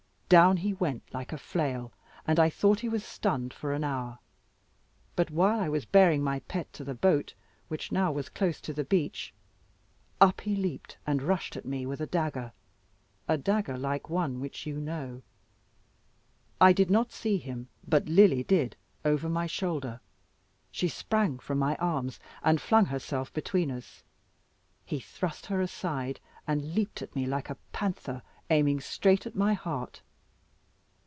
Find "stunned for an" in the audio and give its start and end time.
3.03-3.83